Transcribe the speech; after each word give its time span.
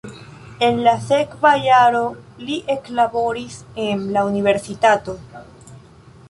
En 0.67 0.77
la 0.85 0.93
sekva 1.09 1.51
jaro 1.65 2.01
li 2.47 2.57
eklaboris 2.77 3.61
en 3.85 4.03
la 4.17 4.25
universitato. 4.31 5.17